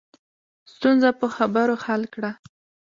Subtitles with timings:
[0.73, 2.31] ستونزه په خبرو حل کړه